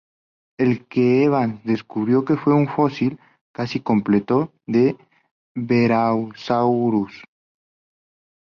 Lo 0.57 0.87
que 0.89 1.25
Evans 1.25 1.63
descubrió 1.63 2.23
fue 2.43 2.55
un 2.55 2.67
fósil 2.67 3.19
casi 3.53 3.81
completo 3.81 4.51
de 4.65 4.97
"Barosaurus". 5.55 7.21